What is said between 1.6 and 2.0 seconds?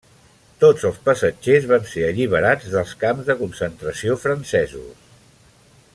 van